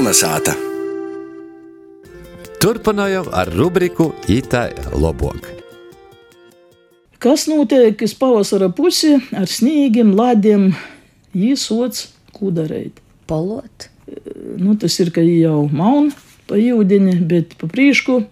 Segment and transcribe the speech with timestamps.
[0.00, 0.54] Kolnesāta.
[2.56, 5.44] Turpinājām ar rubriku Itai Lobok.
[7.20, 10.70] Kas notiek uz pavasara pusi ar sniegiem, lediem,
[11.36, 13.04] īsots, ko darīt?
[13.28, 13.90] Polot.
[14.56, 16.16] Nu, tas ir, ka jau mauna
[16.48, 18.22] pa jūdiņu, bet pa prīšku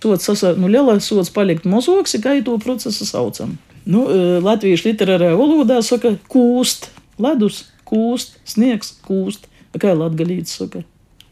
[0.00, 3.58] sots sasā, nu, lielā sots palikt mozoks, kā to procesu saucam.
[3.84, 6.88] Nu, eh, latviešu literārajā valodā saka kūst,
[7.20, 9.44] ledus kūst, sniegs kūst.
[9.76, 10.88] Kā latgalīts saka?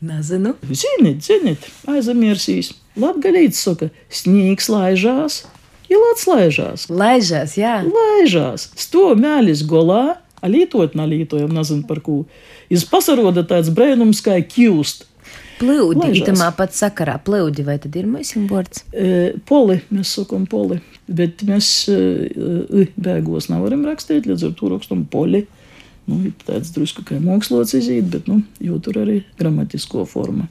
[0.06, 0.54] Nezinu.
[0.70, 2.72] Ziniet, ziniet, aizmirsīs.
[3.00, 5.42] Latgalīts saka, sniegs laižās,
[5.92, 6.86] ilāts laižās.
[6.92, 7.80] Laižās, jā.
[7.84, 12.22] Laižās, sto mēlis golā, a lītot, nalītojam, nezinu par ko.
[12.72, 15.06] Iz pasaroda tāds brēnums kā kjūst.
[15.56, 18.82] Plūdi, itamā pat sakarā plūdi, vai tad ir mūsim vārds?
[18.92, 21.96] E, poli, mēs sakām poli, bet mēs e,
[22.28, 25.46] e, bēgos nevaram rakstīt, līdz ar to rakstam poli.
[26.06, 28.42] Nu, ir tāds drusku kā mākslots izīt, bet, nu,
[28.82, 30.46] tur arī gramatisko forma.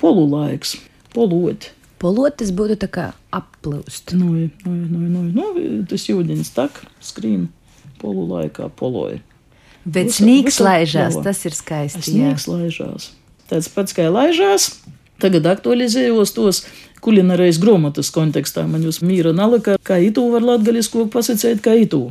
[0.00, 0.76] Polu laiks,
[1.14, 1.70] polot.
[2.00, 4.14] Polot tas būtu tā kā applūst.
[4.16, 4.32] Nu,
[4.64, 5.48] nu, nu, nu, nu,
[5.88, 7.48] tas jūdenis tak, skrīn
[8.00, 9.20] polu laikā, poloja.
[9.84, 12.04] Bet visa laižās, tas ir skaisti.
[12.04, 13.10] Sniegs laižās.
[13.48, 14.74] Tāds pats kā laižās.
[15.20, 16.62] Tagad aktualizējos tos
[17.04, 18.64] kulinārais grāmatas kontekstā.
[18.68, 22.06] Man jūs mīra nalika, kā itu var latgalisko pasacēt, kā itu.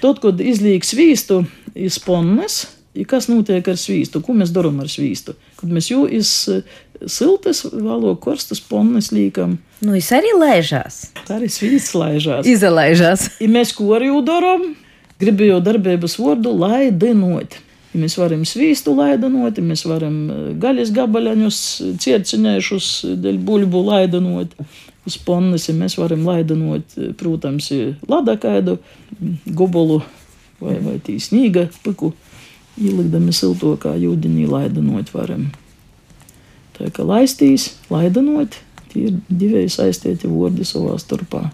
[0.00, 1.42] Tad, kad izliek svīstu
[1.74, 2.64] iz ponnes,
[3.10, 4.22] kas notiek ar svīstu?
[4.22, 5.34] Ko mēs darām ar svīstu?
[5.58, 6.62] Kad mēs jau iz eh,
[7.10, 11.10] siltas, valo korstas ponnes līkam, Nu, es arī laižās.
[11.26, 12.46] tā arī svīsts laižās.
[12.48, 13.26] Izlaižās.
[13.44, 14.70] I mēs ko arī darām?
[15.20, 17.58] Gribēju darbības vārdu laidinot.
[17.94, 21.58] Ja mēs varam svīstu laidinot, ja mēs varam eh, gaļas gabaleņus,
[22.02, 22.88] ciercinējušus
[23.22, 24.56] dēļ buļbu laidinot.
[25.04, 27.68] Uz ponnes, ja mēs varam laidinot, eh, protams,
[28.08, 28.78] ladakaidu,
[29.46, 30.00] gubulu
[30.64, 32.12] vai, vai tī snīga piku,
[32.80, 35.50] ielikdami siltokā jūdiņī laidinot varam.
[36.74, 38.56] Tā kā laistīs, laidinot,
[38.90, 41.46] tie ir divi saistīti vārdi savā starpā.